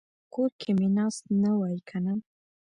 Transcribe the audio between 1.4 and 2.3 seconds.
نه وای کنه.